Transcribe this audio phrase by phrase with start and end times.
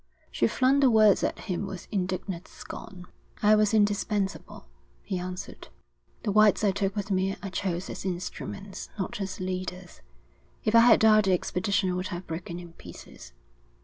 [0.31, 3.05] She flung the words at him with indignant scorn.
[3.43, 4.65] 'I was indispensable,'
[5.03, 5.67] he answered.
[6.23, 10.01] 'The whites I took with me I chose as instruments, not as leaders.
[10.63, 13.33] If I had died the expedition would have broken in pieces.